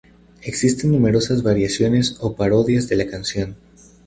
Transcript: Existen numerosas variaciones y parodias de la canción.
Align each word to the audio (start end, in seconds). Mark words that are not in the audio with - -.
Existen 0.41 0.89
numerosas 0.89 1.43
variaciones 1.43 2.17
y 2.23 2.29
parodias 2.33 2.89
de 2.89 2.95
la 2.95 3.05
canción. 3.05 3.55